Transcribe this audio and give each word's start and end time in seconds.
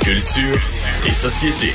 Culture 0.00 0.58
et 1.06 1.12
société. 1.12 1.72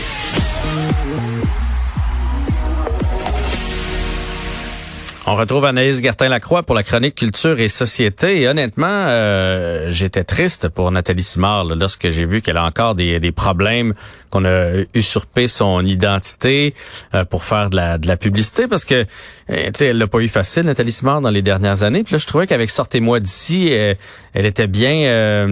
On 5.30 5.36
retrouve 5.36 5.66
Anaïs 5.66 6.02
Gertin-Lacroix 6.02 6.64
pour 6.64 6.74
la 6.74 6.84
chronique 6.84 7.16
Culture 7.16 7.60
et 7.60 7.68
Société. 7.68 8.48
Honnêtement, 8.48 8.88
euh, 8.88 9.88
j'étais 9.90 10.24
triste 10.24 10.70
pour 10.70 10.90
Nathalie 10.90 11.22
Simard 11.22 11.66
lorsque 11.66 12.08
j'ai 12.08 12.24
vu 12.24 12.42
qu'elle 12.42 12.56
a 12.56 12.64
encore 12.64 12.96
des, 12.96 13.20
problèmes, 13.34 13.94
qu'on 14.30 14.46
a 14.46 14.84
usurpé 14.94 15.50
son 15.50 15.86
identité 15.86 16.74
euh, 17.14 17.26
pour 17.26 17.44
faire 17.44 17.70
de 17.70 17.76
la, 17.76 18.16
publicité, 18.16 18.70
parce 18.70 18.86
que 18.86 19.06
euh, 19.50 19.70
sais, 19.76 19.88
elle 19.88 19.98
l'a 19.98 20.08
pas 20.08 20.20
eu 20.20 20.30
facile, 20.30 20.64
Nathalie 20.64 20.94
Simard, 20.94 21.20
dans 21.20 21.30
les 21.30 21.42
dernières 21.42 21.84
années. 21.84 22.06
Puis 22.06 22.14
là, 22.14 22.20
je 22.20 22.26
trouvais 22.26 22.48
qu'avec 22.48 22.70
Sortez-moi 22.70 23.20
d'ici, 23.20 23.68
elle, 23.68 24.46
était 24.46 24.68
bien... 24.68 25.46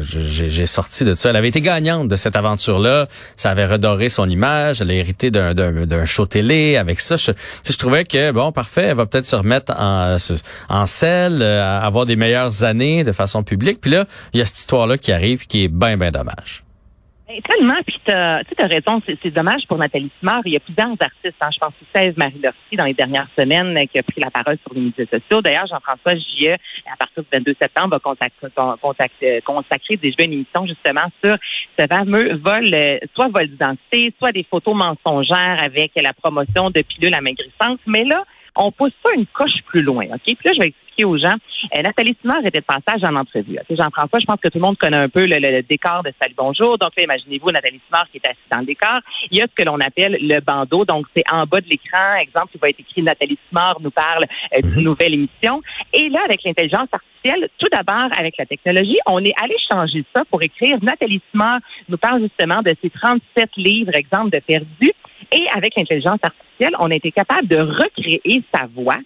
j'ai 0.00 0.66
sorti 0.66 1.04
de 1.04 1.14
ça. 1.14 1.30
Elle 1.30 1.36
avait 1.36 1.50
été 1.50 1.60
gagnante 1.60 2.08
de 2.08 2.16
cette 2.16 2.34
aventure-là. 2.34 3.06
Ça 3.36 3.50
avait 3.50 3.66
redoré 3.66 4.08
son 4.08 4.28
image. 4.28 4.80
Elle 4.80 4.90
a 4.90 4.94
hérité 4.94 5.30
d'un 5.30 6.04
show 6.04 6.26
télé 6.26 6.76
avec 6.76 6.98
ça. 6.98 7.14
Je, 7.14 7.30
je 7.64 7.76
trouvais 7.76 8.04
que, 8.04 8.32
bon, 8.32 8.50
parfait, 8.50 8.87
elle 8.88 8.96
va 8.96 9.06
peut-être 9.06 9.26
se 9.26 9.36
remettre 9.36 9.72
en, 9.78 10.86
selle, 10.86 11.42
euh, 11.42 11.80
avoir 11.80 12.06
des 12.06 12.16
meilleures 12.16 12.64
années 12.64 13.04
de 13.04 13.12
façon 13.12 13.42
publique. 13.42 13.80
Puis 13.80 13.90
là, 13.90 14.04
il 14.32 14.38
y 14.38 14.42
a 14.42 14.46
cette 14.46 14.58
histoire-là 14.58 14.98
qui 14.98 15.12
arrive 15.12 15.46
qui 15.46 15.64
est 15.64 15.68
bien, 15.68 15.96
bien 15.96 16.10
dommage. 16.10 16.64
Ben, 17.28 17.42
tellement, 17.42 17.76
puis 17.86 18.00
tu 18.06 18.10
as, 18.10 18.42
raison, 18.58 19.02
c'est 19.06 19.30
dommage 19.30 19.60
pour 19.68 19.76
Nathalie 19.76 20.10
Simard. 20.18 20.40
Il 20.46 20.54
y 20.54 20.56
a 20.56 20.60
plusieurs 20.60 20.88
artistes, 20.98 21.36
hein, 21.42 21.50
je 21.52 21.58
pense 21.58 21.74
que 21.78 22.00
16 22.00 22.16
Marie 22.16 22.40
Lortie 22.42 22.76
dans 22.76 22.86
les 22.86 22.94
dernières 22.94 23.28
semaines 23.38 23.76
euh, 23.76 23.84
qui 23.84 23.98
a 23.98 24.02
pris 24.02 24.22
la 24.22 24.30
parole 24.30 24.56
sur 24.66 24.72
les 24.72 24.80
médias 24.80 25.04
sociaux. 25.04 25.42
D'ailleurs, 25.42 25.66
Jean-François 25.66 26.16
Gillet, 26.16 26.56
à 26.90 26.96
partir 26.96 27.22
du 27.22 27.28
22 27.30 27.54
septembre, 27.60 27.90
va 27.90 27.98
consacrer, 27.98 28.48
consacrer, 28.80 29.42
consacrer 29.44 29.96
des 29.98 30.08
jeux 30.08 30.24
une 30.24 30.32
émission 30.32 30.66
justement 30.66 31.12
sur 31.22 31.36
ce 31.78 31.86
fameux 31.86 32.36
vol, 32.36 32.72
euh, 32.72 32.98
soit 33.14 33.28
vol 33.28 33.46
d'identité, 33.46 34.14
soit 34.18 34.32
des 34.32 34.46
photos 34.48 34.74
mensongères 34.74 35.62
avec 35.62 35.92
la 35.96 36.14
promotion 36.14 36.70
de 36.70 36.80
pilules 36.80 37.12
amaigrissantes. 37.12 37.80
Mais 37.86 38.04
là, 38.04 38.24
on 38.58 38.72
pousse 38.72 38.92
ça 39.04 39.10
une 39.14 39.26
coche 39.26 39.62
plus 39.66 39.82
loin. 39.82 40.04
OK? 40.06 40.20
Puis 40.24 40.36
là, 40.44 40.52
je 40.54 40.60
vais 40.60 40.66
expliquer 40.66 41.04
aux 41.04 41.16
gens. 41.16 41.34
Euh, 41.74 41.82
Nathalie 41.82 42.16
Simard 42.20 42.44
était 42.44 42.60
de 42.60 42.64
passage 42.64 43.02
en 43.04 43.14
entrevue. 43.14 43.56
Jean-François, 43.70 44.18
je 44.18 44.26
pense 44.26 44.40
que 44.42 44.48
tout 44.48 44.58
le 44.58 44.64
monde 44.64 44.76
connaît 44.76 44.98
un 44.98 45.08
peu 45.08 45.26
le, 45.26 45.62
décor 45.62 46.02
de 46.02 46.12
Salut 46.20 46.34
Bonjour. 46.36 46.76
Donc 46.76 46.90
là, 46.96 47.04
imaginez-vous 47.04 47.50
Nathalie 47.52 47.80
Simard 47.86 48.06
qui 48.10 48.18
est 48.18 48.26
assise 48.26 48.42
dans 48.50 48.58
le 48.58 48.66
décor. 48.66 49.00
Il 49.30 49.38
y 49.38 49.42
a 49.42 49.46
ce 49.46 49.54
que 49.54 49.64
l'on 49.64 49.80
appelle 49.80 50.18
le 50.20 50.40
bandeau. 50.40 50.84
Donc, 50.84 51.06
c'est 51.16 51.24
en 51.32 51.44
bas 51.46 51.60
de 51.60 51.68
l'écran. 51.68 52.16
Exemple, 52.20 52.48
il 52.54 52.60
va 52.60 52.68
être 52.70 52.80
écrit 52.80 53.02
Nathalie 53.02 53.38
Simard 53.48 53.78
nous 53.80 53.92
parle 53.92 54.24
euh, 54.56 54.60
d'une 54.60 54.80
mhm. 54.80 54.84
nouvelle 54.84 55.14
émission. 55.14 55.62
Et 55.92 56.08
là, 56.08 56.20
avec 56.24 56.42
l'intelligence 56.44 56.88
artificielle, 56.90 57.48
tout 57.58 57.68
d'abord, 57.70 58.08
avec 58.18 58.36
la 58.38 58.46
technologie, 58.46 58.98
on 59.06 59.24
est 59.24 59.34
allé 59.40 59.54
changer 59.70 60.04
ça 60.14 60.24
pour 60.30 60.42
écrire 60.42 60.78
Nathalie 60.82 61.20
Simard 61.30 61.60
nous 61.88 61.98
parle 61.98 62.22
justement 62.22 62.62
de 62.62 62.74
ses 62.82 62.90
37 62.90 63.50
livres, 63.56 63.94
exemple 63.94 64.30
de 64.30 64.40
perdus. 64.40 64.92
Et 65.30 65.46
avec 65.54 65.74
l'intelligence 65.76 66.18
artificielle, 66.22 66.74
on 66.78 66.90
a 66.90 66.94
été 66.94 67.12
capable 67.12 67.48
de 67.48 67.58
recréer 67.58 68.42
sa 68.54 68.66
voix, 68.74 68.96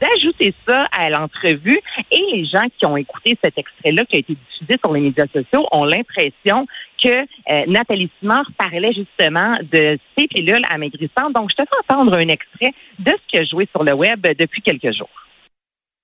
d'ajouter 0.00 0.52
ça 0.68 0.86
à 0.90 1.08
l'entrevue. 1.08 1.78
Et 2.10 2.22
les 2.32 2.46
gens 2.46 2.66
qui 2.78 2.84
ont 2.86 2.96
écouté 2.96 3.38
cet 3.42 3.56
extrait-là 3.56 4.04
qui 4.06 4.16
a 4.16 4.18
été 4.18 4.34
diffusé 4.34 4.78
sur 4.82 4.92
les 4.92 5.00
médias 5.00 5.26
sociaux 5.32 5.66
ont 5.70 5.84
l'impression 5.84 6.66
que 7.02 7.08
euh, 7.08 7.64
Nathalie 7.68 8.10
Simard 8.18 8.50
parlait 8.58 8.92
justement 8.92 9.56
de 9.70 9.98
ses 10.16 10.26
pilules 10.26 10.64
amaigrissantes. 10.68 11.32
Donc, 11.34 11.50
je 11.50 11.62
te 11.62 11.68
fais 11.68 11.94
entendre 11.94 12.16
un 12.16 12.28
extrait 12.28 12.74
de 12.98 13.12
ce 13.12 13.28
qui 13.28 13.38
a 13.38 13.44
joué 13.44 13.68
sur 13.70 13.84
le 13.84 13.92
web 13.92 14.26
depuis 14.36 14.62
quelques 14.62 14.92
jours. 14.92 15.27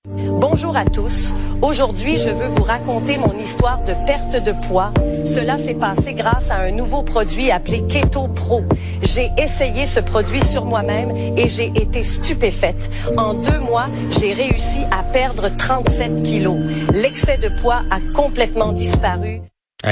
Bonjour 0.06 0.76
à 0.76 0.84
tous. 0.84 1.32
Aujourd'hui, 1.62 2.18
je 2.18 2.28
veux 2.28 2.48
vous 2.48 2.62
raconter 2.62 3.16
mon 3.16 3.34
histoire 3.38 3.82
de 3.84 3.94
perte 4.04 4.36
de 4.36 4.52
poids. 4.68 4.92
Cela 5.24 5.56
s'est 5.56 5.72
passé 5.72 6.12
grâce 6.12 6.50
à 6.50 6.56
un 6.56 6.72
nouveau 6.72 7.02
produit 7.02 7.50
appelé 7.50 7.86
Keto 7.86 8.28
Pro. 8.28 8.64
J'ai 9.00 9.30
essayé 9.38 9.86
ce 9.86 10.00
produit 10.00 10.44
sur 10.44 10.66
moi-même 10.66 11.16
et 11.38 11.48
j'ai 11.48 11.68
été 11.68 12.04
stupéfaite. 12.04 12.90
En 13.16 13.32
deux 13.32 13.60
mois, 13.60 13.86
j'ai 14.10 14.34
réussi 14.34 14.80
à 14.90 15.04
perdre 15.04 15.48
37 15.56 16.22
kilos. 16.22 16.58
L'excès 16.92 17.38
de 17.38 17.48
poids 17.62 17.82
a 17.90 18.00
complètement 18.12 18.72
disparu. 18.72 19.40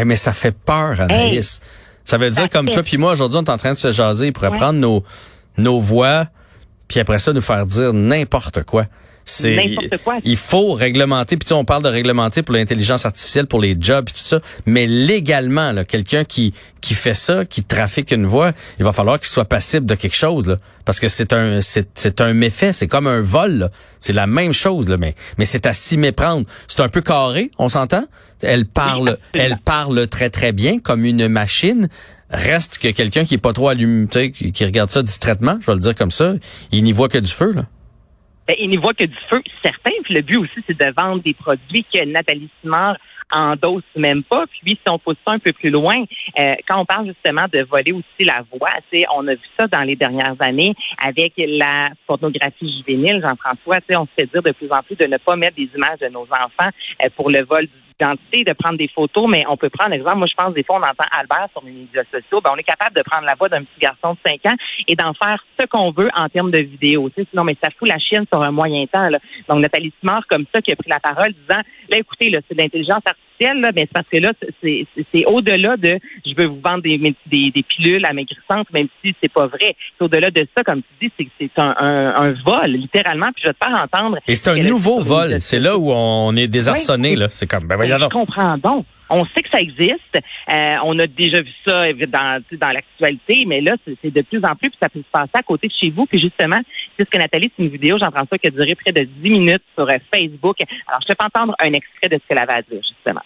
mais 0.04 0.16
ça 0.16 0.34
fait 0.34 0.54
peur, 0.54 1.00
Anaïs. 1.00 1.60
Ça 2.04 2.18
veut 2.18 2.28
dire, 2.28 2.50
comme 2.50 2.68
toi 2.68 2.82
puis 2.82 2.98
moi, 2.98 3.12
aujourd'hui, 3.12 3.38
on 3.38 3.44
est 3.44 3.50
en 3.50 3.56
train 3.56 3.72
de 3.72 3.78
se 3.78 3.90
jaser. 3.90 4.26
Il 4.26 4.32
pourrait 4.34 4.52
prendre 4.52 4.78
nos, 4.78 5.02
nos 5.56 5.80
voix, 5.80 6.26
puis 6.86 7.00
après 7.00 7.18
ça, 7.18 7.32
nous 7.32 7.40
faire 7.40 7.64
dire 7.64 7.94
n'importe 7.94 8.62
quoi. 8.64 8.84
C'est 9.24 9.76
il 10.24 10.36
faut 10.36 10.72
réglementer. 10.72 11.36
Puis 11.36 11.52
on 11.52 11.64
parle 11.64 11.82
de 11.82 11.88
réglementer 11.88 12.42
pour 12.42 12.54
l'intelligence 12.54 13.06
artificielle, 13.06 13.46
pour 13.46 13.60
les 13.60 13.76
jobs 13.78 14.08
et 14.08 14.12
tout 14.12 14.24
ça, 14.24 14.40
mais 14.66 14.86
légalement, 14.86 15.72
quelqu'un 15.84 16.24
qui 16.24 16.52
qui 16.80 16.94
fait 16.94 17.14
ça, 17.14 17.44
qui 17.44 17.62
trafique 17.62 18.10
une 18.10 18.26
voix, 18.26 18.52
il 18.78 18.84
va 18.84 18.92
falloir 18.92 19.20
qu'il 19.20 19.28
soit 19.28 19.44
passible 19.44 19.86
de 19.86 19.94
quelque 19.94 20.16
chose, 20.16 20.46
là, 20.46 20.56
parce 20.84 20.98
que 20.98 21.08
c'est 21.08 21.32
un 21.32 21.60
c'est 21.60 22.20
un 22.20 22.32
méfait, 22.32 22.72
c'est 22.72 22.88
comme 22.88 23.06
un 23.06 23.20
vol. 23.20 23.70
C'est 24.00 24.12
la 24.12 24.26
même 24.26 24.52
chose, 24.52 24.88
là, 24.88 24.96
mais 24.96 25.14
mais 25.38 25.44
c'est 25.44 25.66
à 25.66 25.72
s'y 25.72 25.96
méprendre. 25.96 26.46
C'est 26.66 26.80
un 26.80 26.88
peu 26.88 27.00
carré, 27.00 27.50
on 27.58 27.68
s'entend? 27.68 28.04
Elle 28.42 28.66
parle, 28.66 29.18
elle 29.34 29.58
parle 29.64 30.08
très 30.08 30.30
très 30.30 30.52
bien 30.52 30.80
comme 30.80 31.04
une 31.04 31.28
machine. 31.28 31.88
Reste 32.30 32.78
que 32.78 32.88
quelqu'un 32.88 33.24
qui 33.24 33.34
est 33.34 33.38
pas 33.38 33.52
trop 33.52 33.68
allumé, 33.68 34.08
qui 34.32 34.64
regarde 34.64 34.90
ça 34.90 35.02
distraitement, 35.02 35.58
je 35.60 35.66
vais 35.66 35.74
le 35.74 35.80
dire 35.80 35.94
comme 35.94 36.10
ça, 36.10 36.32
il 36.72 36.82
n'y 36.82 36.92
voit 36.92 37.08
que 37.08 37.18
du 37.18 37.30
feu 37.30 37.52
là. 37.52 37.66
Ben, 38.46 38.56
il 38.58 38.70
n'y 38.70 38.76
voit 38.76 38.94
que 38.94 39.04
du 39.04 39.16
feu, 39.30 39.42
certain. 39.62 39.92
Puis 40.04 40.14
le 40.14 40.22
but 40.22 40.36
aussi, 40.36 40.60
c'est 40.66 40.78
de 40.78 40.92
vendre 40.94 41.22
des 41.22 41.34
produits 41.34 41.84
que 41.84 42.04
Nathalie 42.04 42.50
Simard 42.60 42.96
endosse 43.32 43.84
même 43.96 44.22
pas. 44.22 44.44
Puis 44.46 44.72
si 44.72 44.90
on 44.90 44.98
pousse 44.98 45.16
ça 45.26 45.34
un 45.34 45.38
peu 45.38 45.52
plus 45.52 45.70
loin, 45.70 46.04
euh, 46.38 46.54
quand 46.68 46.80
on 46.80 46.84
parle 46.84 47.06
justement 47.06 47.46
de 47.52 47.62
voler 47.62 47.92
aussi 47.92 48.24
la 48.24 48.44
voix, 48.52 48.70
on 49.14 49.26
a 49.26 49.34
vu 49.34 49.48
ça 49.58 49.66
dans 49.66 49.82
les 49.82 49.96
dernières 49.96 50.36
années 50.40 50.74
avec 50.98 51.34
la 51.36 51.90
pornographie 52.06 52.72
juvénile, 52.76 53.22
Jean-François. 53.26 53.78
On 53.96 54.06
se 54.06 54.10
fait 54.16 54.26
dire 54.26 54.42
de 54.42 54.52
plus 54.52 54.70
en 54.70 54.82
plus 54.82 54.96
de 54.96 55.06
ne 55.06 55.16
pas 55.16 55.36
mettre 55.36 55.56
des 55.56 55.70
images 55.74 55.98
de 56.00 56.08
nos 56.08 56.24
enfants 56.24 56.70
euh, 57.02 57.08
pour 57.16 57.30
le 57.30 57.44
vol 57.44 57.66
de 58.02 58.52
prendre 58.52 58.78
des 58.78 58.88
photos, 58.88 59.26
mais 59.28 59.44
on 59.48 59.56
peut 59.56 59.70
prendre 59.70 59.92
exemple. 59.92 60.18
Moi, 60.18 60.26
je 60.26 60.34
pense 60.34 60.54
des 60.54 60.64
fois, 60.64 60.76
on 60.76 60.82
entend 60.82 61.06
Albert 61.10 61.48
sur 61.52 61.62
les 61.64 61.72
médias 61.72 62.04
sociaux. 62.10 62.40
Ben, 62.42 62.50
on 62.54 62.56
est 62.56 62.62
capable 62.62 62.96
de 62.96 63.02
prendre 63.02 63.24
la 63.24 63.34
voix 63.34 63.48
d'un 63.48 63.62
petit 63.62 63.80
garçon 63.80 64.14
de 64.14 64.18
5 64.26 64.52
ans 64.52 64.56
et 64.88 64.94
d'en 64.94 65.12
faire 65.14 65.44
ce 65.58 65.66
qu'on 65.66 65.90
veut 65.90 66.10
en 66.14 66.28
termes 66.28 66.50
de 66.50 66.58
vidéo. 66.58 67.10
sinon, 67.30 67.44
mais 67.44 67.56
ça 67.62 67.70
fout 67.78 67.88
la 67.88 67.98
chienne 67.98 68.26
sur 68.32 68.42
un 68.42 68.50
moyen 68.50 68.86
temps. 68.86 69.08
Là. 69.08 69.18
Donc, 69.48 69.60
Nathalie 69.60 69.92
Simard, 70.00 70.26
comme 70.28 70.46
ça, 70.54 70.60
qui 70.60 70.72
a 70.72 70.76
pris 70.76 70.90
la 70.90 71.00
parole, 71.00 71.32
disant, 71.32 71.60
là, 71.88 71.98
écoutez, 71.98 72.30
c'est 72.48 72.56
de 72.56 72.62
l'intelligence 72.62 73.02
artificielle, 73.04 73.31
là, 73.40 73.70
mais 73.74 73.82
c'est 73.82 73.92
parce 73.92 74.08
que 74.08 74.18
là, 74.18 74.32
c'est 74.62 75.24
au-delà 75.26 75.76
de 75.76 75.98
je 76.24 76.34
veux 76.36 76.46
vous 76.46 76.60
vendre 76.64 76.82
des, 76.82 76.98
des, 76.98 77.50
des 77.50 77.62
pilules 77.62 78.04
amaigrissantes, 78.04 78.72
même 78.72 78.88
si 79.02 79.14
c'est 79.22 79.32
pas 79.32 79.46
vrai. 79.46 79.76
C'est 79.98 80.04
au-delà 80.04 80.30
de 80.30 80.46
ça, 80.56 80.62
comme 80.64 80.82
tu 80.82 81.08
dis, 81.08 81.12
c'est 81.18 81.28
c'est 81.38 81.60
un, 81.60 81.74
un, 82.16 82.32
vol, 82.44 82.70
littéralement. 82.70 83.30
Puis 83.34 83.42
je 83.44 83.48
vais 83.48 83.54
te 83.54 83.64
faire 83.64 83.82
entendre. 83.82 84.18
Et 84.28 84.34
c'est 84.34 84.50
un 84.50 84.62
nouveau 84.62 85.00
vol. 85.00 85.40
C'est 85.40 85.58
là 85.58 85.76
où 85.76 85.90
on 85.92 86.34
est 86.36 86.48
désarçonné, 86.48 87.16
là. 87.16 87.28
C'est 87.30 87.48
comme, 87.48 87.66
ben 87.66 87.78
je 87.82 88.08
comprends 88.08 88.56
donc. 88.58 88.86
On 89.14 89.26
sait 89.26 89.42
que 89.42 89.50
ça 89.50 89.60
existe. 89.60 90.16
Euh, 90.16 90.76
on 90.84 90.98
a 90.98 91.06
déjà 91.06 91.42
vu 91.42 91.52
ça 91.66 91.92
dans, 91.92 92.42
dans 92.52 92.70
l'actualité, 92.70 93.44
mais 93.46 93.60
là, 93.60 93.76
c'est 93.84 94.10
de 94.10 94.22
plus 94.22 94.38
en 94.38 94.56
plus, 94.56 94.70
puis 94.70 94.78
ça 94.82 94.88
peut 94.88 95.00
se 95.00 95.12
passer 95.12 95.30
à 95.34 95.42
côté 95.42 95.68
de 95.68 95.74
chez 95.78 95.90
vous. 95.90 96.06
Puis 96.06 96.18
justement, 96.20 96.60
c'est 96.98 97.04
ce 97.04 97.10
que 97.10 97.18
Nathalie, 97.18 97.52
c'est 97.56 97.62
une 97.62 97.70
vidéo, 97.70 97.98
Jean-François, 97.98 98.38
qui 98.38 98.48
a 98.48 98.50
duré 98.50 98.74
près 98.74 98.92
de 98.92 99.02
10 99.02 99.30
minutes 99.30 99.62
sur 99.76 99.88
euh, 99.88 99.98
Facebook. 100.12 100.56
Alors, 100.86 101.00
je 101.02 101.12
te 101.12 101.16
fais 101.18 101.24
entendre 101.24 101.54
un 101.58 101.72
extrait 101.74 102.08
de 102.08 102.16
ce 102.16 102.26
qu'elle 102.26 102.38
avait 102.38 102.54
à 102.54 102.62
dire, 102.62 102.80
justement. 102.82 103.22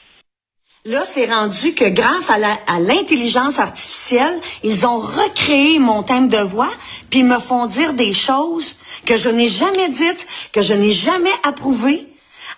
Là, 0.87 1.01
c'est 1.05 1.27
rendu 1.27 1.75
que 1.75 1.89
grâce 1.93 2.31
à 2.31 2.39
l'intelligence 2.79 3.59
artificielle, 3.59 4.41
ils 4.63 4.87
ont 4.87 4.99
recréé 4.99 5.81
mon 5.81 6.05
thème 6.05 6.29
de 6.29 6.39
voix, 6.39 6.71
puis 7.11 7.21
ils 7.21 7.27
me 7.27 7.41
font 7.41 7.67
dire 7.67 7.93
des 7.95 8.13
choses 8.13 8.77
que 9.05 9.17
je 9.17 9.29
n'ai 9.29 9.49
jamais 9.49 9.89
dites, 9.89 10.27
que 10.53 10.63
je 10.63 10.75
n'ai 10.75 10.93
jamais 10.93 11.35
approuvées. 11.43 12.07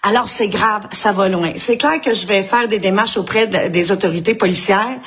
Alors 0.03 0.29
c'est 0.29 0.49
grave, 0.49 0.89
ça 0.93 1.13
va 1.13 1.29
loin. 1.29 1.53
C'est 1.57 1.77
clair 1.77 2.01
que 2.01 2.15
je 2.15 2.27
vais 2.27 2.43
faire 2.43 2.69
des 2.69 2.79
démarches 2.79 3.17
auprès 3.17 3.47
des 3.47 3.93
autorités 3.93 4.35
policières. 4.35 5.01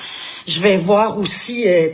Je 0.48 0.60
vais 0.60 0.77
voir 0.77 1.18
aussi 1.18 1.68
euh, 1.68 1.89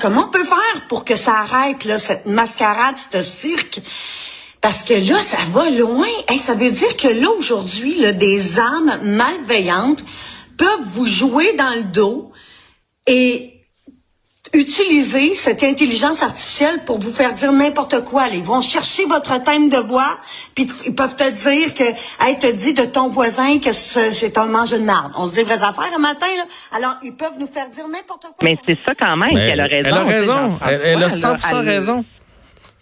comment 0.00 0.26
on 0.26 0.30
peut 0.30 0.44
faire 0.44 0.86
pour 0.88 1.04
que 1.04 1.16
ça 1.16 1.38
arrête 1.38 1.84
là, 1.84 1.98
cette 1.98 2.26
mascarade, 2.26 2.94
ce 3.12 3.22
cirque. 3.22 3.80
Parce 4.60 4.82
que 4.82 4.94
là, 4.94 5.20
ça 5.20 5.38
va 5.52 5.70
loin. 5.70 6.08
Et 6.32 6.38
ça 6.38 6.54
veut 6.54 6.70
dire 6.70 6.96
que 6.96 7.08
là, 7.08 7.28
aujourd'hui, 7.38 8.00
des 8.14 8.58
âmes 8.58 9.00
malveillantes 9.02 10.04
peuvent 10.56 10.86
vous 10.86 11.06
jouer 11.06 11.54
dans 11.54 11.74
le 11.76 11.84
dos 11.84 12.32
et 13.06 13.57
utiliser 14.52 15.34
cette 15.34 15.62
intelligence 15.62 16.22
artificielle 16.22 16.80
pour 16.84 16.98
vous 16.98 17.10
faire 17.10 17.32
dire 17.34 17.52
n'importe 17.52 18.04
quoi. 18.04 18.28
Ils 18.32 18.42
vont 18.42 18.60
chercher 18.60 19.04
votre 19.06 19.42
thème 19.42 19.68
de 19.68 19.78
voix, 19.78 20.18
puis 20.54 20.68
ils 20.86 20.94
peuvent 20.94 21.16
te 21.16 21.30
dire 21.30 21.74
que, 21.74 21.84
hey, 22.24 22.38
te 22.38 22.50
dit 22.50 22.74
de 22.74 22.84
ton 22.84 23.08
voisin 23.08 23.58
que 23.58 23.72
c'est 23.72 24.38
un 24.38 24.46
mange 24.46 24.70
de 24.70 24.78
marde. 24.78 25.12
On 25.16 25.26
se 25.26 25.34
dit 25.34 25.42
vraies 25.42 25.62
affaires 25.62 25.90
le 25.94 26.00
matin, 26.00 26.26
là. 26.36 26.44
Alors, 26.76 26.96
ils 27.02 27.16
peuvent 27.16 27.38
nous 27.38 27.46
faire 27.46 27.68
dire 27.68 27.86
n'importe 27.88 28.22
quoi. 28.22 28.36
Mais 28.42 28.56
c'est 28.66 28.78
ça 28.84 28.94
quand 28.94 29.16
même 29.16 29.34
qu'elle 29.34 29.60
a 29.60 29.66
raison. 29.66 29.88
Elle 29.88 29.94
a 29.94 30.04
raison. 30.04 30.58
Elle, 30.62 31.02
a 31.02 31.08
100% 31.08 31.64
raison. 31.64 32.04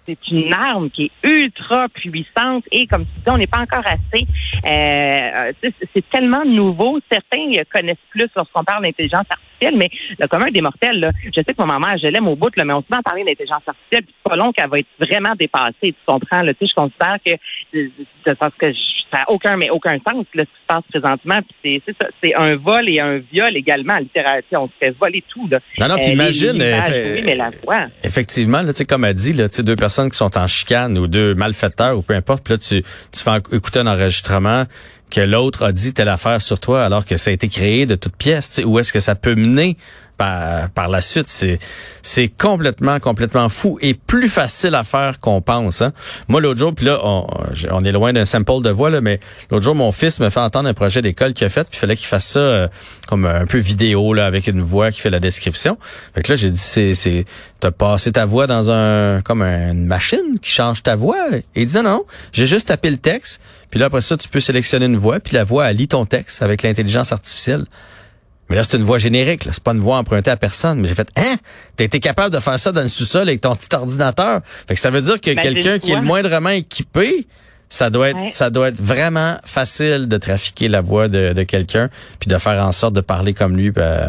C'est 0.07 0.29
une 0.31 0.53
arme 0.53 0.91
qui 0.91 1.05
est 1.05 1.29
ultra 1.29 1.89
puissante 1.89 2.65
et 2.71 2.87
comme 2.87 3.05
tu 3.05 3.21
dis, 3.25 3.31
on 3.31 3.39
n'est 3.39 3.47
pas 3.47 3.61
encore 3.61 3.85
assez. 3.85 4.27
Euh, 4.65 5.53
c'est 5.95 6.09
tellement 6.11 6.45
nouveau. 6.45 7.01
Certains 7.11 7.63
connaissent 7.73 7.97
plus 8.11 8.29
lorsqu'on 8.37 8.65
parle 8.65 8.85
d'intelligence 8.85 9.27
artificielle, 9.29 9.77
mais 9.77 9.91
le 10.19 10.27
commun 10.27 10.51
des 10.51 10.61
mortels, 10.61 11.01
là, 11.01 11.11
je 11.25 11.41
sais 11.41 11.55
que 11.55 11.63
ma 11.63 11.79
maman, 11.79 11.97
je 11.97 12.07
l'aime 12.07 12.29
au 12.29 12.37
bout, 12.37 12.55
là, 12.57 12.65
mais 12.65 12.73
on 12.73 12.81
se 12.81 12.87
met 12.91 12.99
à 12.99 13.03
parler 13.03 13.25
d'intelligence 13.25 13.63
artificielle, 13.67 14.05
puis 14.05 14.15
c'est 14.17 14.31
pas 14.31 14.37
long 14.37 14.53
qu'elle 14.53 14.71
va 14.71 14.79
être 14.79 14.89
vraiment 14.99 15.35
dépassée. 15.35 15.75
Tu 15.83 15.95
comprends? 16.07 16.43
Là, 16.43 16.55
tu 16.55 16.67
sais, 16.67 16.71
je 16.71 16.75
considère 16.75 17.19
que, 17.25 18.35
sens 18.35 18.53
que 18.59 18.73
ça 19.13 19.19
n'a 19.19 19.31
aucun, 19.31 19.57
mais 19.57 19.71
aucun 19.71 19.99
sens 20.07 20.27
là, 20.35 20.43
ce 20.43 20.43
qui 20.43 20.45
se 20.45 20.67
passe 20.67 20.85
présentement. 20.91 21.41
Puis 21.63 21.83
c'est 22.23 22.35
un 22.35 22.57
vol 22.57 22.89
et 22.89 23.01
un 23.01 23.19
viol 23.19 23.57
également, 23.57 23.97
littéralement. 23.97 24.43
On 24.53 24.67
se 24.67 24.73
fait 24.81 24.95
voler 24.99 25.23
tout. 25.29 25.49
Là. 25.49 25.59
Non, 25.79 25.89
non, 25.89 25.99
t'imagines. 25.99 26.61
Euh, 26.61 27.15
oui, 27.17 27.23
mais 27.25 27.35
la 27.35 27.51
voix. 27.65 27.87
Effectivement, 28.03 28.63
là, 28.63 28.73
tu 28.73 28.79
sais, 28.79 28.85
comme 28.85 29.05
elle 29.05 29.15
dit, 29.15 29.33
là, 29.33 29.49
tu 29.49 29.57
sais, 29.57 29.63
deux 29.63 29.77
personnes 29.77 30.11
qui 30.11 30.17
sont 30.17 30.37
en 30.37 30.47
chicane 30.47 30.99
ou 30.99 31.07
deux 31.07 31.35
malfaiteurs 31.35 31.97
ou 31.97 32.03
peu 32.03 32.15
importe, 32.15 32.45
puis 32.45 32.55
là, 32.55 32.59
tu, 32.59 32.83
tu 32.83 33.23
fais 33.23 33.37
écouter 33.57 33.81
un 33.81 33.87
enregistrement 33.87 34.65
que 35.11 35.21
l'autre 35.21 35.65
a 35.65 35.73
dit 35.73 35.95
telle 35.95 36.09
affaire 36.09 36.43
sur 36.43 36.59
toi 36.59 36.85
alors 36.85 37.05
que 37.05 37.17
ça 37.17 37.31
a 37.31 37.33
été 37.33 37.49
créé 37.49 37.87
de 37.87 37.95
toutes 37.95 38.17
pièces. 38.17 38.61
Où 38.65 38.79
est-ce 38.79 38.93
que 38.93 39.01
ça 39.01 39.15
peut 39.15 39.35
mener 39.35 39.77
par, 40.17 40.71
par 40.71 40.89
la 40.89 41.01
suite? 41.01 41.29
C'est 41.29 41.59
c'est 42.07 42.29
complètement, 42.29 43.01
complètement 43.01 43.49
fou 43.49 43.79
et 43.83 43.93
plus 43.93 44.29
facile 44.29 44.77
à 44.77 44.85
faire 44.85 45.19
qu'on 45.19 45.41
pense. 45.41 45.83
Hein? 45.83 45.93
Moi, 46.29 46.41
l'autre 46.41 46.61
jour, 46.61 46.73
là, 46.83 47.01
on, 47.03 47.85
est 47.85 47.91
loin 47.91 48.13
d'un 48.13 48.25
sample 48.25 48.63
de 48.63 48.71
voix, 48.71 48.91
là, 48.91 49.01
mais 49.01 49.19
l'autre 49.51 49.65
jour, 49.65 49.75
mon 49.75 49.91
fils 49.91 50.21
me 50.21 50.31
fait 50.31 50.41
entendre 50.41 50.69
un 50.69 50.75
projet 50.75 51.03
d'école 51.03 51.33
qu'il 51.33 51.47
a 51.47 51.51
fait, 51.51 51.65
puis 51.65 51.77
il 51.77 51.81
fallait 51.81 51.97
qu'il 51.97 52.07
fasse 52.07 52.27
ça 52.27 52.39
euh, 52.39 52.69
comme 53.09 53.27
un 53.27 53.45
peu 53.45 53.59
vidéo, 53.59 54.15
là, 54.15 54.27
avec 54.27 54.47
une 54.47 54.63
voix 54.63 54.93
qui 54.93 55.01
fait 55.01 55.11
la 55.11 55.19
description. 55.19 55.79
Fait 56.15 56.23
que 56.23 56.31
là, 56.31 56.37
j'ai 56.37 56.51
dit, 56.51 56.61
c'est, 56.61 56.95
c'est, 56.95 57.25
t'as 57.59 57.73
passé 57.73 58.13
ta 58.13 58.25
voix 58.25 58.47
dans 58.47 58.71
un, 58.71 59.21
comme 59.23 59.43
une 59.43 59.87
machine 59.87 60.39
qui 60.41 60.51
change 60.51 60.85
ta 60.85 60.95
voix. 60.95 61.17
Il 61.57 61.67
dit, 61.67 61.75
non, 61.75 61.83
non, 61.83 62.05
j'ai 62.31 62.47
juste 62.47 62.69
tapé 62.69 62.89
le 62.91 62.99
texte, 62.99 63.41
puis 63.71 63.81
là, 63.81 63.87
après 63.87 64.01
ça, 64.01 64.17
tu 64.17 64.29
peux 64.29 64.41
sélectionner 64.41 64.87
une 64.87 64.97
voix, 64.97 65.19
puis 65.19 65.35
la 65.35 65.43
voix, 65.43 65.69
elle 65.69 65.77
lit 65.77 65.89
ton 65.89 66.07
texte 66.07 66.41
avec 66.41 66.63
l'intelligence 66.63 67.11
artificielle. 67.11 67.65
Mais 68.49 68.57
là, 68.57 68.63
c'est 68.63 68.77
une 68.77 68.85
voix 68.85 68.99
générique, 68.99 69.45
là. 69.45 69.53
C'est 69.53 69.63
pas 69.63 69.73
une 69.73 69.81
voix 69.81 69.99
empruntée 69.99 70.31
à 70.31 70.37
personne. 70.37 70.81
Mais 70.81 70.89
j'ai 70.89 70.95
fait, 70.95 71.09
hein? 71.17 71.35
T'as 71.77 71.85
été 71.85 72.01
capable 72.01 72.33
de 72.35 72.41
faire 72.41 72.59
ça 72.59 72.73
dans 72.73 72.83
le 72.83 72.89
sous-sol 72.89 73.23
avec 73.23 73.41
ton 73.41 73.55
petit 73.55 73.75
ordinateur? 73.75 74.41
Fait 74.69 74.75
que 74.75 74.81
ça 74.81 74.91
veut 74.91 75.03
dire 75.03 75.21
que 75.21 75.33
quelqu'un 75.33 75.79
qui 75.79 75.93
est 75.93 75.97
le 75.97 76.03
moindrement 76.03 76.51
équipé, 76.51 77.27
ça 77.69 77.91
doit 77.91 78.11
être, 78.11 78.33
ça 78.33 78.51
doit 78.51 78.69
être 78.69 78.81
vraiment 78.81 79.37
facile 79.45 80.07
de 80.07 80.17
trafiquer 80.17 80.69
la 80.69 80.81
voix 80.81 81.09
de, 81.09 81.33
de 81.33 81.43
quelqu'un 81.43 81.89
puis 82.21 82.29
de 82.29 82.39
faire 82.39 82.65
en 82.65 82.73
sorte 82.73 82.95
de 82.95 83.01
parler 83.01 83.35
comme 83.35 83.57
lui. 83.57 83.73
Euh, 83.77 84.09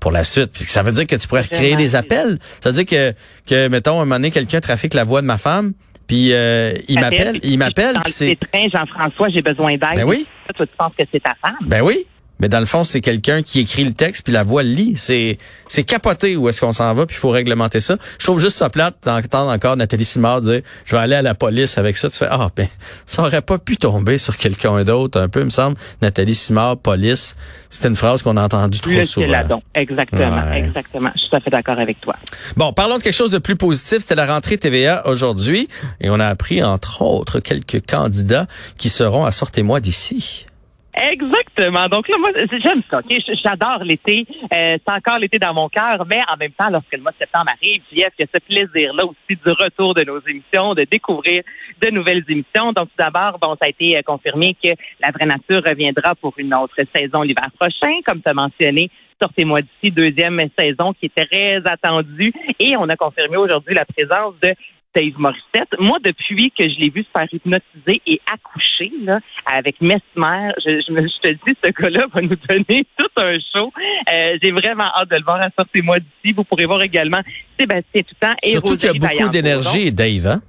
pour 0.00 0.12
la 0.12 0.24
suite. 0.24 0.52
Puis 0.52 0.64
ça 0.66 0.84
veut 0.84 0.92
dire 0.92 1.06
que 1.06 1.16
tu 1.16 1.26
pourrais 1.26 1.42
créer 1.42 1.74
des 1.74 1.96
appels. 1.96 2.38
Ça 2.62 2.70
veut 2.70 2.82
dire 2.82 2.86
que, 2.86 3.12
que 3.48 3.68
mettons, 3.68 4.00
un 4.00 4.04
moment 4.04 4.14
donné, 4.14 4.30
quelqu'un 4.30 4.60
trafique 4.60 4.94
la 4.94 5.02
voix 5.02 5.22
de 5.22 5.26
ma 5.26 5.38
femme, 5.38 5.72
puis 6.06 6.32
euh, 6.32 6.72
il 6.88 7.00
m'appelle, 7.00 7.38
il 7.42 7.58
m'appelle. 7.58 8.00
c'est 8.06 8.38
Jean-François, 8.72 9.28
j'ai 9.28 9.42
besoin 9.42 9.72
d'aide. 9.72 9.96
Ben 9.96 10.04
oui. 10.04 10.26
Toi, 10.56 10.66
tu 10.66 10.72
penses 10.78 10.92
que 10.98 11.04
c'est 11.12 11.22
ta 11.22 11.34
femme. 11.42 11.56
Ben 11.66 11.82
oui. 11.82 12.06
Mais 12.40 12.48
dans 12.48 12.60
le 12.60 12.66
fond, 12.66 12.84
c'est 12.84 13.00
quelqu'un 13.00 13.42
qui 13.42 13.60
écrit 13.60 13.84
le 13.84 13.92
texte 13.92 14.24
puis 14.24 14.32
la 14.32 14.42
voix 14.42 14.62
le 14.62 14.70
lit. 14.70 14.94
C'est 14.96 15.38
c'est 15.66 15.84
capoté 15.84 16.36
où 16.36 16.48
est-ce 16.48 16.60
qu'on 16.60 16.72
s'en 16.72 16.92
va 16.94 17.06
puis 17.06 17.16
il 17.16 17.20
faut 17.20 17.30
réglementer 17.30 17.80
ça. 17.80 17.96
Je 18.18 18.24
trouve 18.24 18.40
juste 18.40 18.56
ça 18.56 18.70
plate 18.70 18.96
d'entendre 19.04 19.50
encore 19.50 19.76
Nathalie 19.76 20.04
Simard 20.04 20.40
dire 20.40 20.62
je 20.84 20.96
vais 20.96 21.02
aller 21.02 21.16
à 21.16 21.22
la 21.22 21.34
police 21.34 21.78
avec 21.78 21.96
ça. 21.96 22.10
Tu 22.10 22.18
fais 22.18 22.28
ah 22.30 22.48
ben 22.54 22.68
ça 23.06 23.22
aurait 23.22 23.42
pas 23.42 23.58
pu 23.58 23.76
tomber 23.76 24.18
sur 24.18 24.36
quelqu'un 24.36 24.82
d'autre 24.84 25.20
un 25.20 25.28
peu 25.28 25.42
me 25.44 25.50
semble. 25.50 25.76
Nathalie 26.02 26.34
Simard 26.34 26.78
police, 26.78 27.36
c'était 27.68 27.88
une 27.88 27.96
phrase 27.96 28.22
qu'on 28.22 28.36
a 28.36 28.44
entendue 28.44 28.80
trop 28.80 28.92
le 28.92 29.04
souvent. 29.04 29.62
Exactement, 29.74 30.52
exactement. 30.52 31.10
Je 31.14 31.20
suis 31.20 31.30
tout 31.30 31.36
à 31.36 31.40
fait 31.40 31.50
d'accord 31.50 31.78
avec 31.78 32.00
toi. 32.00 32.14
Bon, 32.56 32.72
parlons 32.72 32.98
de 32.98 33.02
quelque 33.02 33.14
chose 33.14 33.30
de 33.30 33.38
plus 33.38 33.56
positif. 33.56 33.98
C'était 34.00 34.14
la 34.14 34.26
rentrée 34.26 34.58
TVA 34.58 35.06
aujourd'hui 35.06 35.68
et 36.00 36.10
on 36.10 36.20
a 36.20 36.26
appris 36.26 36.62
entre 36.62 37.02
autres 37.02 37.40
quelques 37.40 37.84
candidats 37.86 38.46
qui 38.76 38.88
seront 38.88 39.24
à 39.24 39.32
sortez-moi 39.32 39.80
d'ici. 39.80 40.47
Exactement. 41.00 41.88
Donc 41.88 42.08
là, 42.08 42.16
moi, 42.18 42.30
j'aime 42.34 42.82
ça. 42.90 43.00
J'adore 43.44 43.84
l'été. 43.84 44.26
Euh, 44.52 44.76
c'est 44.84 44.92
encore 44.92 45.18
l'été 45.18 45.38
dans 45.38 45.54
mon 45.54 45.68
cœur, 45.68 46.04
mais 46.06 46.20
en 46.28 46.36
même 46.36 46.50
temps, 46.52 46.70
lorsque 46.70 46.92
le 46.92 47.02
mois 47.02 47.12
de 47.12 47.18
septembre 47.18 47.50
arrive, 47.50 47.82
il 47.92 47.98
y 47.98 48.04
a 48.04 48.10
ce 48.18 48.40
plaisir-là 48.40 49.04
aussi 49.04 49.38
du 49.44 49.52
retour 49.52 49.94
de 49.94 50.02
nos 50.02 50.20
émissions, 50.20 50.74
de 50.74 50.84
découvrir 50.84 51.42
de 51.80 51.90
nouvelles 51.90 52.24
émissions. 52.28 52.72
Donc, 52.72 52.88
tout 52.88 52.98
d'abord, 52.98 53.38
bon, 53.38 53.54
ça 53.60 53.66
a 53.66 53.68
été 53.68 53.96
euh, 53.96 54.02
confirmé 54.02 54.56
que 54.62 54.70
La 55.00 55.10
Vraie 55.12 55.26
Nature 55.26 55.62
reviendra 55.64 56.14
pour 56.16 56.34
une 56.36 56.54
autre 56.54 56.76
saison 56.94 57.22
l'hiver 57.22 57.48
prochain, 57.58 58.00
comme 58.04 58.20
tu 58.20 58.28
as 58.28 58.34
mentionné. 58.34 58.90
Sortez-moi 59.20 59.62
d'ici, 59.62 59.92
deuxième 59.92 60.40
saison 60.56 60.92
qui 60.92 61.06
était 61.06 61.26
très 61.26 61.62
attendue. 61.66 62.32
Et 62.58 62.76
on 62.76 62.88
a 62.88 62.96
confirmé 62.96 63.36
aujourd'hui 63.36 63.74
la 63.74 63.84
présence 63.84 64.34
de 64.42 64.54
Dave 64.98 65.14
Morissette. 65.16 65.68
Moi, 65.78 65.98
depuis 66.04 66.50
que 66.50 66.64
je 66.68 66.76
l'ai 66.80 66.90
vu 66.90 67.04
se 67.04 67.08
faire 67.16 67.28
hypnotiser 67.32 68.02
et 68.04 68.20
accoucher 68.32 68.90
là, 69.04 69.20
avec 69.46 69.80
Mesmer, 69.80 70.50
je, 70.64 70.80
je, 70.80 71.20
te 71.20 71.28
dis, 71.28 71.56
ce 71.62 71.70
gars-là 71.70 72.06
va 72.12 72.20
nous 72.20 72.36
donner 72.48 72.84
tout 72.98 73.06
un 73.16 73.38
show. 73.52 73.72
Euh, 74.12 74.38
j'ai 74.42 74.50
vraiment 74.50 74.90
hâte 74.96 75.10
de 75.10 75.16
le 75.16 75.24
voir 75.24 75.40
à 75.40 75.48
Sortez-moi 75.56 75.98
d'ici. 76.00 76.34
Vous 76.34 76.42
pourrez 76.42 76.64
voir 76.64 76.82
également 76.82 77.20
Sébastien 77.58 78.02
Toutant 78.02 78.34
et 78.42 78.50
Surtout 78.50 78.76
qu'il 78.76 78.86
y 78.86 78.88
a 78.88 78.92
beaucoup 78.92 79.28
d'énergie, 79.28 79.92
Dave, 79.92 80.26
hein? 80.26 80.42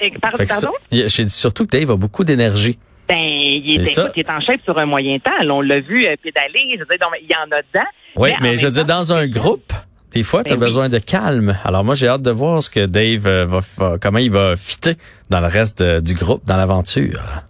Et, 0.00 0.10
pardon? 0.18 0.72
J'ai 0.90 1.24
dit 1.24 1.30
surtout 1.30 1.66
que 1.66 1.76
Dave 1.76 1.92
a 1.92 1.96
beaucoup 1.96 2.24
d'énergie. 2.24 2.78
Ben, 3.08 3.18
il 3.18 3.80
est, 3.80 3.90
écoute, 3.90 4.12
il 4.16 4.20
est 4.20 4.30
en 4.30 4.40
chef 4.40 4.62
sur 4.64 4.78
un 4.78 4.86
moyen 4.86 5.18
temps. 5.18 5.32
on 5.42 5.60
l'a 5.60 5.80
vu 5.80 6.06
euh, 6.06 6.16
pédaler. 6.22 6.74
Je 6.74 6.80
veux 6.80 6.96
dire, 6.96 7.08
il 7.20 7.28
y 7.28 7.36
en 7.36 7.50
a 7.56 7.62
dedans. 7.62 7.88
Oui, 8.16 8.30
mais, 8.40 8.56
je 8.56 8.66
veux 8.66 8.72
dire, 8.72 8.84
dans 8.84 9.12
un 9.12 9.26
groupe, 9.26 9.72
des 10.12 10.22
fois, 10.22 10.42
tu 10.44 10.52
as 10.52 10.56
ben 10.56 10.64
besoin 10.64 10.88
de 10.88 10.98
calme. 10.98 11.56
Alors 11.64 11.84
moi, 11.84 11.94
j'ai 11.94 12.08
hâte 12.08 12.22
de 12.22 12.30
voir 12.30 12.62
ce 12.62 12.70
que 12.70 12.86
Dave 12.86 13.26
euh, 13.26 13.46
va, 13.46 13.98
comment 14.00 14.18
il 14.18 14.30
va 14.30 14.56
fitter 14.56 14.94
dans 15.30 15.40
le 15.40 15.46
reste 15.46 15.82
du 15.82 16.14
groupe, 16.14 16.44
dans 16.46 16.56
l'aventure. 16.56 17.44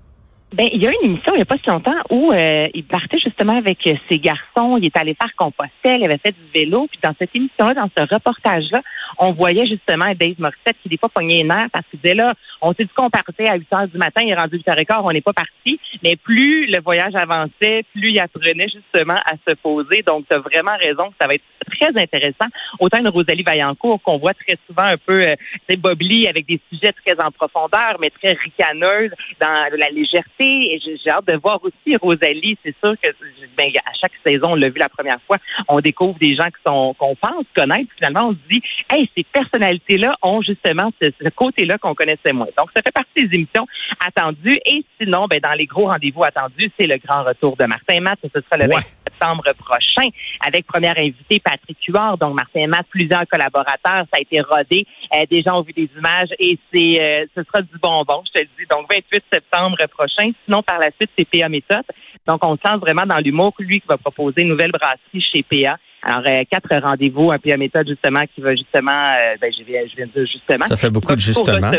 Ben, 0.54 0.68
il 0.72 0.82
y 0.82 0.86
a 0.86 0.90
une 0.90 1.10
émission 1.10 1.32
il 1.34 1.36
n'y 1.36 1.42
a 1.42 1.44
pas 1.44 1.56
si 1.62 1.70
longtemps 1.70 1.94
où 2.10 2.32
euh, 2.32 2.66
il 2.74 2.84
partait 2.84 3.18
justement 3.22 3.56
avec 3.56 3.86
euh, 3.86 3.94
ses 4.08 4.18
garçons. 4.18 4.78
Il 4.78 4.86
est 4.86 4.96
allé 4.96 5.14
faire 5.14 5.30
compostel, 5.36 6.00
il 6.00 6.04
avait 6.04 6.18
fait 6.18 6.32
du 6.32 6.52
vélo. 6.52 6.88
Puis 6.90 6.98
dans 7.02 7.14
cette 7.18 7.30
émission-là, 7.34 7.74
dans 7.74 7.88
ce 7.96 8.14
reportage-là, 8.14 8.80
on 9.20 9.32
voyait 9.32 9.67
justement 9.67 10.12
Dave 10.19 10.34
Morissette 10.38 10.76
qui 10.82 10.88
des 10.88 10.96
fois 10.96 11.11
pognait 11.14 11.40
une 11.40 11.52
heure 11.52 11.69
parce 11.72 11.84
qu'il 11.90 12.00
disait 12.00 12.14
là, 12.14 12.34
on 12.62 12.72
s'est 12.72 12.84
dit 12.84 12.90
qu'on 12.94 13.11
partait 13.11 13.49
à 13.49 13.56
8 13.56 13.72
heures 13.72 13.88
du 13.88 13.99
matin, 13.99 14.22
il 14.25 14.31
est 14.31 14.34
rendu 14.34 14.56
8 14.56 14.67
h 14.67 14.84
quart, 14.87 15.05
on 15.05 15.12
n'est 15.12 15.20
pas 15.20 15.34
parti. 15.34 15.78
Mais 16.02 16.17
plus 16.17 16.67
le 16.67 16.81
voyage 16.81 17.14
avançait, 17.14 17.84
plus 17.93 18.12
il 18.12 18.19
apprenait 18.19 18.69
justement 18.69 19.20
à 19.26 19.32
se 19.46 19.55
poser. 19.55 20.02
Donc, 20.02 20.25
tu 20.28 20.37
as 20.37 20.40
vraiment 20.40 20.76
raison 20.78 21.08
que 21.11 21.14
ça 21.20 21.26
va 21.26 21.34
être 21.34 21.44
très 21.70 21.88
intéressant. 22.00 22.46
Autant 22.78 22.99
une 22.99 23.08
Rosalie 23.08 23.43
Vaillancourt 23.43 24.00
qu'on 24.02 24.19
voit 24.19 24.34
très 24.34 24.56
souvent 24.67 24.84
un 24.84 24.96
peu 24.96 25.20
euh, 25.22 25.76
bobli 25.76 26.26
avec 26.26 26.46
des 26.46 26.61
sujets 26.70 26.93
très 27.05 27.20
en 27.22 27.31
profondeur, 27.31 27.96
mais 28.00 28.11
très 28.11 28.32
ricaneuse 28.32 29.11
dans 29.40 29.69
la 29.76 29.88
légèreté 29.90 30.75
et 30.75 30.81
j'ai 30.82 31.11
hâte 31.11 31.26
de 31.26 31.37
voir 31.37 31.61
aussi 31.62 31.96
Rosalie. 31.96 32.56
C'est 32.64 32.75
sûr 32.82 32.94
que 33.02 33.08
ben, 33.56 33.69
à 33.84 33.93
chaque 34.00 34.12
saison, 34.25 34.52
on 34.52 34.55
l'a 34.55 34.69
vu 34.69 34.78
la 34.78 34.88
première 34.88 35.20
fois, 35.26 35.38
on 35.69 35.81
découvre 35.81 36.19
des 36.19 36.34
gens 36.34 36.46
qui 36.46 36.62
sont 36.67 36.94
qu'on 36.98 37.15
pense 37.15 37.44
connaître. 37.55 37.91
Finalement, 37.96 38.29
on 38.29 38.32
se 38.32 38.48
dit, 38.50 38.62
hey, 38.91 39.09
ces 39.17 39.24
personnalités-là 39.24 40.12
ont 40.22 40.43
justement 40.43 40.90
ce, 41.00 41.29
côté-là 41.31 41.79
qu'on 41.79 41.94
connaissait 41.94 42.32
moins. 42.32 42.48
Donc, 42.58 42.70
ça 42.74 42.82
fait 42.82 42.93
partie 42.93 43.26
des 43.26 43.34
émissions 43.34 43.67
attendues. 44.05 44.58
Et 44.67 44.84
sinon, 45.00 45.26
ben, 45.26 45.40
dans 45.40 45.52
les 45.52 45.67
gros 45.67 45.86
rendez-vous 45.86 46.24
attendus, 46.24 46.70
c'est 46.79 46.86
le 46.86 46.96
grand 46.98 47.24
retour 47.24 47.56
de 47.56 47.67
Martin 47.67 48.00
Matt. 48.00 48.19
Ce 48.22 48.40
sera 48.40 48.56
le 48.56 48.72
20 48.72 48.81
septembre 49.08 49.44
prochain 49.58 50.08
avec 50.46 50.67
première 50.67 50.98
invitée 50.98 51.40
Patrick 51.40 51.79
Huard. 51.88 52.19
Donc, 52.19 52.34
Martin 52.34 52.67
Matt, 52.67 52.86
plusieurs 52.90 53.26
collaborateurs. 53.26 54.05
Ça 54.12 54.19
a 54.19 54.20
été 54.20 54.40
rodé. 54.40 54.86
Euh, 55.14 55.26
des 55.31 55.43
gens 55.43 55.60
ont 55.60 55.62
vu 55.62 55.72
des 55.72 55.88
images 55.96 56.29
et 56.38 56.58
c'est 56.72 57.00
euh, 57.00 57.26
ce 57.36 57.43
sera 57.44 57.62
du 57.62 57.79
bonbon, 57.82 58.22
je 58.26 58.40
te 58.40 58.44
le 58.44 58.48
dis. 58.58 58.67
Donc, 58.70 58.86
28 58.90 59.24
septembre 59.32 59.76
prochain. 59.90 60.31
Sinon, 60.44 60.62
par 60.62 60.79
la 60.79 60.90
suite, 60.98 61.10
c'est 61.17 61.24
PA 61.24 61.48
Méthode. 61.48 61.84
Donc, 62.27 62.44
on 62.44 62.56
se 62.56 62.62
sent 62.62 62.77
vraiment 62.81 63.06
dans 63.06 63.19
l'humour. 63.19 63.55
Lui 63.58 63.81
qui 63.81 63.86
va 63.89 63.96
proposer 63.96 64.43
une 64.43 64.48
nouvelle 64.48 64.70
brasserie 64.70 65.24
chez 65.32 65.43
PA. 65.43 65.77
Alors, 66.03 66.22
euh, 66.27 66.44
quatre 66.50 66.74
rendez-vous, 66.81 67.31
un 67.31 67.39
PA 67.39 67.56
méthode, 67.56 67.89
justement, 67.89 68.24
qui 68.34 68.41
va 68.41 68.55
justement, 68.55 69.12
euh, 69.12 69.36
ben, 69.41 69.53
je 69.56 69.65
viens, 69.65 69.82
je 69.91 69.96
viens 69.96 70.06
de 70.06 70.12
dire 70.12 70.27
justement. 70.27 70.67
Ça 70.67 70.77
fait 70.77 70.91
beaucoup 70.91 71.15
de 71.15 71.20
justement. 71.20 71.70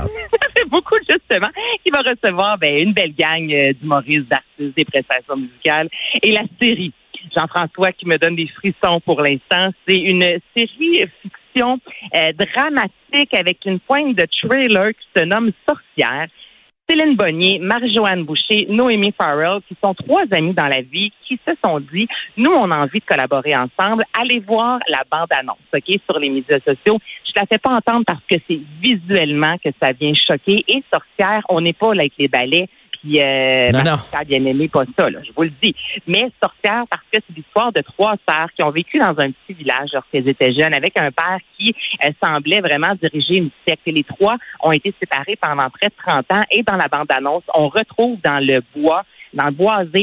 ça 0.42 0.48
fait 0.56 0.68
beaucoup 0.68 0.96
de 0.98 1.04
justement. 1.08 1.50
Qui 1.84 1.90
va 1.90 2.00
recevoir, 2.00 2.58
ben, 2.58 2.78
une 2.80 2.92
belle 2.92 3.14
gang 3.14 3.52
euh, 3.52 3.72
d'humoristes, 3.74 4.28
d'artistes, 4.28 4.76
des 4.76 4.84
prestations 4.84 5.36
musicales. 5.36 5.88
Et 6.22 6.32
la 6.32 6.42
série. 6.60 6.92
Jean-François 7.36 7.92
qui 7.92 8.06
me 8.06 8.16
donne 8.16 8.34
des 8.34 8.48
frissons 8.48 8.98
pour 9.04 9.20
l'instant. 9.20 9.68
C'est 9.86 9.98
une 9.98 10.38
série 10.56 11.06
fiction 11.20 11.78
dramatique 12.12 13.34
avec 13.34 13.58
une 13.66 13.78
pointe 13.78 14.16
de 14.16 14.26
trailer 14.40 14.92
qui 14.94 15.06
se 15.14 15.24
nomme 15.24 15.52
Sorcière. 15.68 16.28
Céline 16.90 17.14
Bonnier, 17.14 17.60
Marie-Joanne 17.60 18.24
Boucher, 18.24 18.66
Noémie 18.68 19.14
Farrell, 19.16 19.60
qui 19.68 19.76
sont 19.82 19.94
trois 19.94 20.24
amis 20.32 20.54
dans 20.54 20.66
la 20.66 20.80
vie, 20.80 21.12
qui 21.24 21.38
se 21.46 21.52
sont 21.64 21.78
dit, 21.78 22.08
nous, 22.36 22.50
on 22.50 22.68
a 22.72 22.78
envie 22.78 22.98
de 22.98 23.04
collaborer 23.04 23.54
ensemble. 23.54 24.02
Allez 24.20 24.40
voir 24.40 24.80
la 24.88 25.04
bande-annonce, 25.08 25.58
OK, 25.72 26.00
sur 26.04 26.18
les 26.18 26.30
médias 26.30 26.58
sociaux. 26.58 26.98
Je 27.24 27.32
la 27.36 27.46
fais 27.46 27.58
pas 27.58 27.70
entendre 27.70 28.04
parce 28.04 28.24
que 28.28 28.34
c'est 28.48 28.60
visuellement 28.80 29.56
que 29.64 29.70
ça 29.80 29.92
vient 29.92 30.12
choquer. 30.14 30.64
Et 30.66 30.82
sorcière, 30.92 31.42
on 31.48 31.60
n'est 31.60 31.74
pas 31.74 31.94
là 31.94 32.00
avec 32.00 32.14
les 32.18 32.26
balais 32.26 32.68
puis 33.00 33.20
euh, 33.20 33.70
Non, 33.70 33.82
non. 33.82 33.96
Pascal 33.96 34.26
bien 34.26 34.44
aimé, 34.44 34.68
pas 34.68 34.84
ça, 34.98 35.10
là, 35.10 35.20
je 35.22 35.32
vous 35.34 35.42
le 35.42 35.52
dis. 35.62 35.74
Mais 36.06 36.30
sorcière 36.42 36.84
parce 36.90 37.02
que 37.12 37.18
c'est 37.26 37.36
l'histoire 37.36 37.72
de 37.72 37.80
trois 37.82 38.14
sœurs 38.28 38.48
qui 38.54 38.62
ont 38.62 38.70
vécu 38.70 38.98
dans 38.98 39.18
un 39.18 39.30
petit 39.30 39.54
village 39.54 39.90
lorsqu'elles 39.92 40.28
étaient 40.28 40.52
jeunes, 40.52 40.74
avec 40.74 40.98
un 40.98 41.10
père 41.10 41.38
qui 41.58 41.74
euh, 42.04 42.10
semblait 42.22 42.60
vraiment 42.60 42.94
diriger 43.00 43.36
une 43.36 43.50
secte. 43.66 43.82
Et 43.86 43.92
les 43.92 44.04
trois 44.04 44.36
ont 44.60 44.72
été 44.72 44.94
séparés 45.00 45.36
pendant 45.40 45.68
près 45.70 45.88
de 45.88 45.94
30 46.06 46.32
ans. 46.32 46.42
Et 46.50 46.62
dans 46.62 46.76
la 46.76 46.88
bande-annonce, 46.88 47.44
on 47.54 47.68
retrouve 47.68 48.18
dans 48.22 48.38
le 48.38 48.60
bois 48.74 49.04
dans 49.32 49.50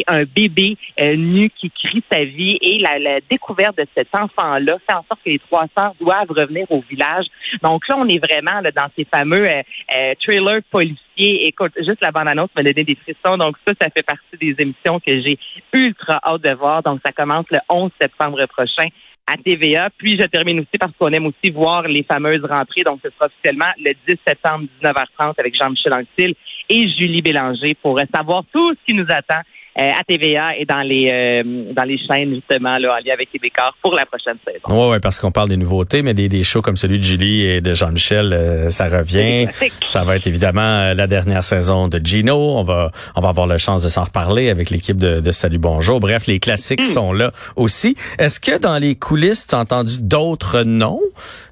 un 0.07 0.23
bébé 0.23 0.77
euh, 1.01 1.15
nu 1.15 1.49
qui 1.49 1.71
crie 1.71 2.03
sa 2.11 2.23
vie 2.23 2.57
et 2.61 2.79
la, 2.79 3.19
découverte 3.29 3.77
de 3.77 3.85
cet 3.95 4.09
enfant-là 4.13 4.77
fait 4.87 4.93
en 4.93 5.05
sorte 5.07 5.21
que 5.23 5.29
les 5.29 5.39
trois 5.39 5.65
sœurs 5.77 5.93
doivent 5.99 6.29
revenir 6.29 6.65
au 6.71 6.81
village. 6.89 7.25
Donc 7.61 7.87
là, 7.87 7.95
on 7.97 8.07
est 8.07 8.19
vraiment 8.19 8.61
là, 8.61 8.71
dans 8.71 8.87
ces 8.95 9.05
fameux 9.05 9.45
euh, 9.45 9.63
euh, 9.95 10.61
policiers. 10.71 11.47
Écoute, 11.47 11.73
juste 11.77 12.01
la 12.01 12.11
bande-annonce 12.11 12.49
m'a 12.55 12.63
donné 12.63 12.83
des 12.83 12.95
frissons. 12.95 13.37
Donc 13.37 13.57
ça, 13.67 13.73
ça 13.79 13.89
fait 13.89 14.03
partie 14.03 14.37
des 14.39 14.55
émissions 14.59 14.99
que 14.99 15.21
j'ai 15.21 15.37
ultra 15.73 16.19
hâte 16.23 16.41
de 16.41 16.53
voir. 16.53 16.83
Donc 16.83 16.99
ça 17.05 17.11
commence 17.11 17.45
le 17.51 17.59
11 17.69 17.91
septembre 17.99 18.45
prochain 18.47 18.87
à 19.27 19.35
TVA. 19.37 19.89
Puis 19.97 20.17
je 20.19 20.25
termine 20.25 20.59
aussi 20.59 20.77
parce 20.79 20.93
qu'on 20.97 21.11
aime 21.11 21.25
aussi 21.25 21.51
voir 21.51 21.83
les 21.83 22.03
fameuses 22.03 22.43
rentrées. 22.45 22.83
Donc 22.83 22.99
ce 23.03 23.09
sera 23.11 23.25
officiellement 23.25 23.71
le 23.77 23.93
10 24.07 24.15
septembre 24.25 24.65
19h30 24.81 25.33
avec 25.37 25.55
Jean-Michel 25.55 25.93
Anctil 25.93 26.35
et 26.69 26.89
Julie 26.97 27.21
Bélanger 27.21 27.75
pour 27.81 27.99
savoir 28.13 28.43
tout 28.51 28.73
ce 28.73 28.79
qui 28.85 28.93
nous 28.93 29.05
attend 29.09 29.41
euh, 29.79 29.91
à 29.91 30.03
TVA 30.03 30.57
et 30.57 30.65
dans 30.65 30.81
les 30.81 31.07
euh, 31.11 31.71
dans 31.71 31.83
les 31.83 31.99
chaînes 31.99 32.33
justement 32.33 32.79
là 32.79 32.95
en 32.95 33.05
lien 33.05 33.13
avec 33.13 33.31
Québécois 33.31 33.71
pour 33.83 33.93
la 33.93 34.07
prochaine 34.07 34.37
saison. 34.43 34.75
Ouais, 34.75 34.89
ouais, 34.93 34.99
parce 34.99 35.19
qu'on 35.19 35.31
parle 35.31 35.49
des 35.49 35.57
nouveautés, 35.57 36.01
mais 36.01 36.15
des, 36.15 36.29
des 36.29 36.43
shows 36.43 36.63
comme 36.63 36.77
celui 36.77 36.97
de 36.97 37.03
Julie 37.03 37.45
et 37.45 37.61
de 37.61 37.73
Jean-Michel, 37.75 38.33
euh, 38.33 38.69
ça 38.71 38.89
revient. 38.89 39.47
Ça 39.85 40.03
va 40.03 40.15
être 40.15 40.25
évidemment 40.25 40.61
euh, 40.61 40.93
la 40.95 41.05
dernière 41.05 41.43
saison 41.43 41.89
de 41.89 41.99
Gino. 42.03 42.57
On 42.57 42.63
va 42.63 42.91
on 43.15 43.21
va 43.21 43.29
avoir 43.29 43.45
la 43.45 43.59
chance 43.59 43.83
de 43.83 43.89
s'en 43.89 44.05
reparler 44.05 44.49
avec 44.49 44.71
l'équipe 44.71 44.97
de, 44.97 45.19
de 45.19 45.31
Salut 45.31 45.59
Bonjour. 45.59 45.99
Bref, 45.99 46.25
les 46.25 46.39
classiques 46.39 46.83
sont 46.85 47.13
là 47.13 47.31
aussi. 47.55 47.95
Est-ce 48.17 48.39
que 48.39 48.57
dans 48.57 48.79
les 48.79 48.95
coulisses, 48.95 49.45
tu 49.45 49.53
as 49.53 49.59
entendu 49.59 49.97
d'autres 50.01 50.63
noms 50.63 51.01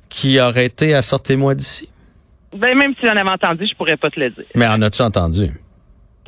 qui 0.09 0.39
auraient 0.39 0.65
été 0.65 0.95
à 0.95 1.03
sortez-moi 1.03 1.53
d'ici? 1.53 1.89
Ben, 2.55 2.77
même 2.77 2.93
si 2.99 3.05
j'en 3.05 3.15
avais 3.15 3.29
entendu, 3.29 3.67
je 3.69 3.75
pourrais 3.75 3.97
pas 3.97 4.09
te 4.09 4.19
le 4.19 4.29
dire. 4.29 4.45
Mais 4.55 4.67
en 4.67 4.81
as-tu 4.81 5.01
entendu? 5.01 5.51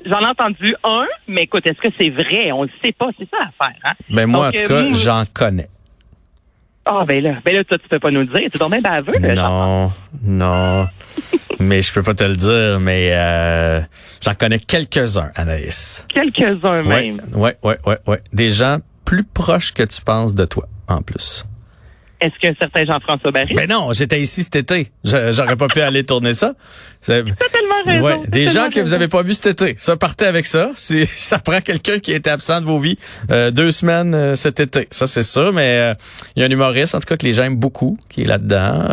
J'en 0.06 0.20
ai 0.20 0.26
entendu 0.26 0.76
un, 0.84 1.06
mais 1.28 1.44
écoute, 1.44 1.66
est-ce 1.66 1.80
que 1.80 1.94
c'est 2.00 2.10
vrai? 2.10 2.52
On 2.52 2.64
le 2.64 2.70
sait 2.84 2.92
pas, 2.92 3.10
c'est 3.18 3.28
ça 3.30 3.38
à 3.42 3.66
faire, 3.66 3.80
hein? 3.84 3.94
Ben 4.10 4.26
moi, 4.28 4.52
Donc, 4.52 4.62
en 4.62 4.66
tout 4.66 4.74
euh, 4.74 4.92
cas, 4.92 4.98
j'en 4.98 5.24
connais. 5.34 5.70
Ah, 6.86 7.04
ben 7.06 7.22
là, 7.22 7.36
ben 7.44 7.56
là, 7.56 7.64
toi, 7.64 7.78
tu 7.78 7.88
peux 7.90 8.00
pas 8.00 8.12
nous 8.12 8.22
le 8.22 8.28
dire. 8.28 8.50
Tu 8.52 8.58
bien 8.58 8.82
baveux, 8.82 9.18
là. 9.20 9.36
Non, 9.36 9.92
non. 10.24 10.88
mais 11.60 11.82
je 11.82 11.94
peux 11.94 12.04
pas 12.04 12.14
te 12.14 12.24
le 12.24 12.36
dire, 12.36 12.80
mais 12.80 13.10
euh, 13.12 13.82
j'en 14.22 14.34
connais 14.36 14.60
quelques-uns, 14.60 15.32
Anaïs. 15.36 16.06
Quelques-uns 16.10 16.84
même. 16.84 17.20
ouais, 17.34 17.58
ouais, 17.64 17.78
ouais, 17.86 17.98
ouais. 18.08 18.22
Des 18.32 18.50
gens 18.50 18.78
plus 19.04 19.24
proches 19.24 19.74
que 19.74 19.84
tu 19.84 20.02
penses 20.02 20.36
de 20.36 20.46
toi, 20.46 20.68
en 20.88 21.02
plus. 21.02 21.46
Est-ce 22.20 22.34
qu'un 22.42 22.54
certain 22.60 22.84
Jean-François 22.86 23.32
Barry? 23.32 23.54
Ben 23.54 23.70
non, 23.70 23.94
j'étais 23.94 24.20
ici 24.20 24.42
cet 24.44 24.56
été. 24.56 24.92
J'aurais 25.04 25.56
pas 25.56 25.68
pu 25.68 25.82
aller 25.82 26.04
tourner 26.04 26.34
ça. 26.34 26.54
C'est- 27.00 27.24
tellement 27.24 27.76
raison. 27.86 28.04
Ouais, 28.04 28.28
des 28.28 28.46
tellement 28.46 28.52
gens 28.64 28.70
que 28.72 28.80
vous 28.80 28.94
avez 28.94 29.08
pas 29.08 29.22
vus 29.22 29.36
cet 29.36 29.62
été. 29.62 29.76
Ça, 29.78 29.98
partez 29.98 30.26
avec 30.26 30.48
ça. 30.48 30.72
Si 30.74 31.06
ça 31.16 31.38
prend 31.38 31.62
quelqu'un 31.62 32.00
qui 32.00 32.14
était 32.14 32.32
absent 32.32 32.62
de 32.62 32.66
vos 32.66 32.80
vies 32.80 32.98
euh, 33.30 33.52
deux 33.52 33.70
semaines 33.70 34.16
euh, 34.16 34.36
cet 34.36 34.60
été. 34.60 34.88
Ça, 34.90 35.06
c'est 35.06 35.22
sûr. 35.24 35.54
Mais 35.54 35.78
euh, 35.78 35.94
il 36.36 36.42
y 36.42 36.44
a 36.44 36.48
un 36.48 36.52
humoriste, 36.52 36.96
en 36.96 37.00
tout 37.00 37.08
cas, 37.08 37.18
que 37.18 37.26
les 37.26 37.34
gens 37.34 37.44
aiment 37.44 37.56
beaucoup, 37.56 38.00
qui 38.10 38.24
est 38.24 38.28
là-dedans. 38.28 38.86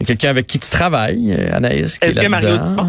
y 0.00 0.04
a 0.04 0.06
quelqu'un 0.06 0.30
avec 0.30 0.48
qui 0.48 0.58
tu 0.58 0.68
travailles, 0.68 1.32
Anaïs, 1.52 1.98
qui 1.98 2.08
est, 2.08 2.14
que 2.14 2.26
Mario 2.26 2.48
là-dedans. 2.48 2.86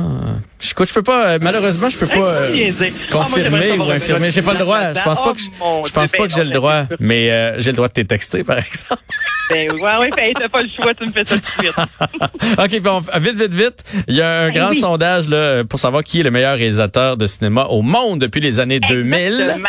Écoute, 0.73 0.89
je 0.89 0.93
peux 0.95 1.03
pas, 1.03 1.27
euh, 1.27 1.39
malheureusement, 1.39 1.87
je 1.87 1.99
peux 1.99 2.07
pas 2.07 2.15
euh. 2.15 2.49
Ah, 2.49 2.81
moi, 2.81 2.89
confirmer 3.11 3.77
ou 3.77 3.83
infirmer. 3.91 4.31
J'ai 4.31 4.41
pas 4.41 4.53
le 4.53 4.59
droit. 4.59 4.95
Je 4.95 5.03
pense 5.03 5.21
pas 5.21 5.33
que 5.33 5.39
je, 5.39 5.91
pense 5.91 6.11
pas 6.11 6.27
que 6.27 6.33
j'ai 6.33 6.43
le 6.43 6.49
droit, 6.49 6.85
mais 6.99 7.29
euh, 7.29 7.59
j'ai 7.59 7.69
le 7.69 7.75
droit 7.75 7.89
de 7.89 7.93
t'es 7.93 8.05
texter, 8.05 8.43
par 8.43 8.57
exemple. 8.57 9.01
Ben, 9.49 9.69
ouais, 9.73 9.97
ouais, 9.97 10.09
ben, 10.15 10.31
t'as 10.39 10.47
pas 10.47 10.63
le 10.63 10.69
choix, 10.73 10.93
tu 10.93 11.05
me 11.05 11.11
fais 11.11 11.25
ça 11.25 11.35
tout 11.35 11.41
de 11.41 11.65
suite. 11.65 11.75
OK, 12.57 12.81
bon, 12.81 13.01
vite, 13.19 13.35
vite, 13.35 13.53
vite. 13.53 13.83
Il 14.07 14.15
y 14.15 14.21
a 14.21 14.43
un 14.43 14.47
Ben 14.47 14.53
grand 14.53 14.69
oui. 14.69 14.79
sondage 14.79 15.27
là, 15.27 15.65
pour 15.65 15.81
savoir 15.81 16.01
qui 16.01 16.21
est 16.21 16.23
le 16.23 16.31
meilleur 16.31 16.55
réalisateur 16.55 17.17
de 17.17 17.27
cinéma 17.27 17.65
au 17.65 17.81
monde 17.81 18.19
depuis 18.19 18.39
les 18.39 18.61
années 18.61 18.79
2000. 18.79 19.61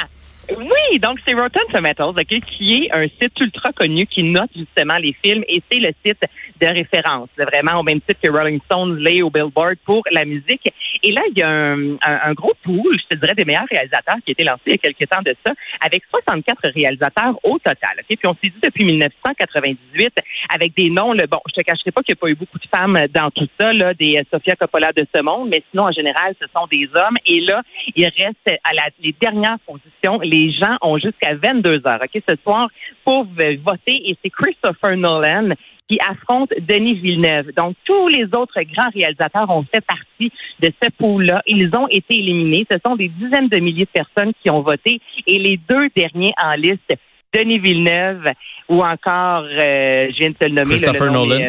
Donc 1.00 1.18
c'est 1.26 1.34
Rotten 1.34 1.62
Tomatoes, 1.72 2.10
ok, 2.18 2.40
qui 2.46 2.84
est 2.84 2.92
un 2.92 3.06
site 3.20 3.38
ultra 3.40 3.72
connu 3.72 4.06
qui 4.06 4.22
note 4.22 4.50
justement 4.56 4.96
les 4.96 5.14
films 5.24 5.42
et 5.48 5.62
c'est 5.70 5.80
le 5.80 5.90
site 6.04 6.20
de 6.60 6.66
référence, 6.66 7.28
vraiment 7.36 7.80
au 7.80 7.82
même 7.82 8.00
titre 8.00 8.20
que 8.22 8.30
Rolling 8.30 8.60
Stones 8.66 8.96
l'est 8.98 9.22
au 9.22 9.30
Billboard 9.30 9.76
pour 9.84 10.02
la 10.12 10.24
musique. 10.24 10.72
Et 11.02 11.10
là, 11.12 11.20
il 11.30 11.38
y 11.38 11.42
a 11.42 11.48
un, 11.48 11.94
un- 11.94 12.20
un 12.24 12.32
gros 12.32 12.52
pool, 12.62 12.96
je 12.98 13.14
te 13.16 13.20
dirais, 13.20 13.34
des 13.34 13.44
meilleurs 13.44 13.66
réalisateurs 13.70 14.16
qui 14.24 14.30
a 14.30 14.32
été 14.32 14.44
lancé 14.44 14.60
il 14.66 14.72
y 14.72 14.74
a 14.74 14.78
quelques 14.78 15.08
temps 15.08 15.22
de 15.22 15.34
ça, 15.44 15.52
avec 15.80 16.02
64 16.10 16.70
réalisateurs 16.74 17.34
au 17.42 17.58
total. 17.58 17.96
ok? 17.98 18.06
Puis 18.16 18.26
on 18.26 18.34
s'est 18.34 18.50
dit 18.50 18.60
depuis 18.62 18.84
1998, 18.84 20.14
avec 20.52 20.74
des 20.76 20.90
noms, 20.90 21.12
bon, 21.14 21.40
je 21.48 21.54
te 21.54 21.60
cacherai 21.62 21.90
pas 21.90 22.02
qu'il 22.02 22.14
n'y 22.14 22.18
a 22.18 22.20
pas 22.20 22.28
eu 22.28 22.34
beaucoup 22.34 22.58
de 22.58 22.66
femmes 22.74 22.98
dans 23.12 23.30
tout 23.30 23.48
ça, 23.60 23.72
là, 23.72 23.94
des 23.94 24.16
euh, 24.18 24.22
Sofia 24.32 24.56
Coppola 24.56 24.92
de 24.92 25.06
ce 25.14 25.20
monde, 25.22 25.48
mais 25.50 25.62
sinon, 25.70 25.84
en 25.84 25.92
général, 25.92 26.34
ce 26.40 26.46
sont 26.54 26.66
des 26.70 26.88
hommes. 26.94 27.16
Et 27.26 27.40
là, 27.40 27.62
il 27.96 28.04
reste 28.04 28.60
à 28.64 28.72
la, 28.74 28.84
les 29.02 29.14
dernières 29.20 29.58
positions. 29.66 30.20
Les 30.22 30.52
gens 30.52 30.73
ont 30.82 30.98
jusqu'à 30.98 31.34
22 31.34 31.82
heures, 31.86 32.00
OK, 32.02 32.22
ce 32.28 32.36
soir, 32.42 32.68
pour 33.04 33.24
voter. 33.24 34.10
Et 34.10 34.16
c'est 34.22 34.30
Christopher 34.30 34.96
Nolan 34.96 35.50
qui 35.88 35.98
affronte 36.00 36.50
Denis 36.60 36.94
Villeneuve. 36.94 37.52
Donc, 37.56 37.76
tous 37.84 38.08
les 38.08 38.24
autres 38.34 38.60
grands 38.74 38.90
réalisateurs 38.94 39.50
ont 39.50 39.64
fait 39.64 39.84
partie 39.84 40.32
de 40.60 40.72
ce 40.82 40.88
pool-là. 40.98 41.42
Ils 41.46 41.70
ont 41.76 41.88
été 41.88 42.14
éliminés. 42.14 42.66
Ce 42.70 42.78
sont 42.84 42.96
des 42.96 43.08
dizaines 43.08 43.48
de 43.48 43.58
milliers 43.58 43.84
de 43.84 44.02
personnes 44.02 44.32
qui 44.42 44.48
ont 44.50 44.62
voté. 44.62 45.00
Et 45.26 45.38
les 45.38 45.58
deux 45.68 45.88
derniers 45.94 46.32
en 46.42 46.54
liste, 46.54 46.90
Denis 47.34 47.58
Villeneuve 47.58 48.24
ou 48.68 48.82
encore, 48.82 49.42
euh, 49.44 50.08
je 50.10 50.18
viens 50.18 50.30
de 50.30 50.34
te 50.34 50.44
le 50.44 50.54
nommer, 50.54 50.76
Christopher 50.76 51.06
le, 51.06 51.12
nom, 51.12 51.26
Nolan. 51.26 51.40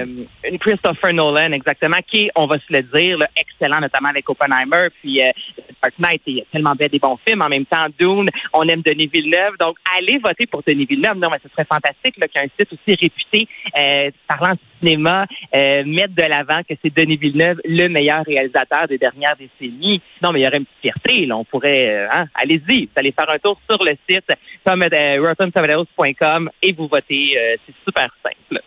euh, 0.52 0.58
Christopher 0.60 1.14
Nolan, 1.14 1.52
exactement, 1.52 1.98
qui 2.08 2.30
on 2.36 2.48
va 2.48 2.56
se 2.58 2.74
le 2.74 2.82
dire, 2.82 3.18
là, 3.18 3.28
excellent, 3.38 3.80
notamment 3.80 4.10
avec 4.10 4.30
Oppenheimer, 4.30 4.90
puis 5.02 5.22
euh, 5.22 5.32
Knight, 6.00 6.22
il 6.28 6.38
y 6.38 6.42
a 6.42 6.46
tellement 6.52 6.74
bien 6.74 6.88
des 6.92 7.00
bons 7.00 7.18
films. 7.26 7.42
En 7.42 7.50
même 7.50 7.66
temps, 7.66 7.88
Dune, 8.00 8.30
on 8.54 8.68
aime 8.68 8.82
Denis 8.82 9.08
Villeneuve. 9.08 9.54
Donc, 9.60 9.78
allez 9.98 10.18
voter 10.18 10.46
pour 10.46 10.64
Denis 10.66 10.86
Villeneuve. 10.86 11.18
Non, 11.18 11.30
mais 11.30 11.38
ce 11.44 11.50
serait 11.50 11.66
fantastique 11.66 12.16
là, 12.18 12.28
qu'un 12.28 12.48
site 12.60 12.72
aussi 12.72 12.96
réputé, 12.96 13.48
euh, 13.78 14.12
parlant 14.28 14.54
de 14.54 14.60
cinéma, 14.80 15.26
euh, 15.56 15.84
mette 15.86 16.14
de 16.14 16.24
l'avant 16.24 16.62
que 16.68 16.76
c'est 16.82 16.94
Denis 16.96 17.18
Villeneuve, 17.18 17.60
le 17.66 17.88
meilleur 17.88 18.24
réalisateur 18.26 18.88
des 18.88 18.98
dernières 18.98 19.36
décennies. 19.36 20.02
Non, 20.22 20.32
mais 20.32 20.42
il 20.42 20.44
y 20.44 20.48
aurait 20.48 20.58
une 20.58 20.66
petite 20.66 20.82
fierté. 20.82 21.26
Là. 21.26 21.38
On 21.38 21.44
pourrait, 21.46 21.90
euh, 21.90 22.08
hein, 22.12 22.26
allez-y, 22.36 22.86
vous 22.86 22.92
allez 22.96 23.12
faire 23.12 23.30
un 23.30 23.40
tour 23.40 23.60
sur 23.70 23.84
le 23.84 23.96
site 24.10 24.32
comme 24.66 24.84
euh, 24.84 25.18
et 26.62 26.74
vous 26.74 26.88
votez. 26.88 27.38
euh, 27.38 27.56
c'est 27.66 27.76
super 27.86 28.10
simple. 28.24 28.62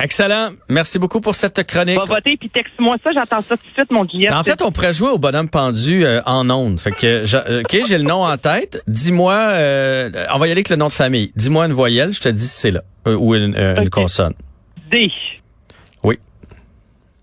Excellent. 0.00 0.50
Merci 0.68 0.98
beaucoup 0.98 1.20
pour 1.20 1.34
cette 1.34 1.66
chronique. 1.66 1.98
Va 1.98 2.04
voter, 2.04 2.36
puis 2.36 2.48
texte-moi 2.50 2.96
ça. 3.02 3.10
J'entends 3.12 3.42
ça 3.42 3.56
tout 3.56 3.66
de 3.68 3.72
suite, 3.72 3.90
mon 3.90 4.04
Guillaume. 4.04 4.34
En 4.34 4.44
fait, 4.44 4.60
on 4.62 4.70
pourrait 4.72 4.92
jouer 4.94 5.08
au 5.08 5.18
bonhomme 5.18 5.48
pendu 5.48 6.04
euh, 6.04 6.20
en 6.26 6.48
ondes. 6.50 6.78
Fait 6.80 6.92
que, 6.92 7.24
euh, 7.34 7.60
ok, 7.62 7.78
j'ai 7.86 7.98
le 7.98 8.04
nom 8.04 8.24
en 8.24 8.36
tête. 8.36 8.82
Dis-moi, 8.86 9.34
euh, 9.34 10.10
on 10.32 10.38
va 10.38 10.46
y 10.46 10.50
aller 10.50 10.58
avec 10.58 10.68
le 10.68 10.76
nom 10.76 10.88
de 10.88 10.92
famille. 10.92 11.32
Dis-moi 11.36 11.66
une 11.66 11.72
voyelle, 11.72 12.12
je 12.12 12.20
te 12.20 12.28
dis 12.28 12.42
si 12.46 12.60
c'est 12.60 12.70
là 12.70 12.82
Euh, 13.06 13.14
ou 13.16 13.34
une, 13.34 13.54
euh, 13.56 13.80
une 13.82 13.90
consonne. 13.90 14.34
D. 14.90 15.10
Oui, 16.02 16.18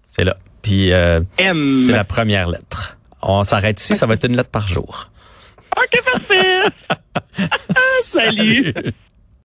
c'est 0.10 0.24
là. 0.24 0.38
Puis 0.62 0.92
euh, 0.92 1.22
M. 1.38 1.80
c'est 1.80 1.92
la 1.92 2.04
première 2.04 2.50
lettre. 2.50 2.98
On 3.22 3.44
s'arrête 3.44 3.80
ici, 3.82 3.96
ça 3.96 4.06
va 4.06 4.14
être 4.16 4.26
une 4.26 4.36
lettre 4.36 4.50
par 4.50 4.68
jour. 4.68 5.10
OK, 5.78 6.04
parfait. 6.04 6.62
Salut. 8.04 8.74
Salut. 8.74 8.94